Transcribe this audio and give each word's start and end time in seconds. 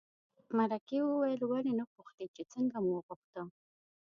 مرکې 0.57 0.97
وویل 1.03 1.41
ولې 1.45 1.71
نه 1.79 1.85
پوښتې 1.93 2.25
چې 2.35 2.41
څنګه 2.53 2.77
مو 2.83 2.91
وغوښته. 2.95 3.41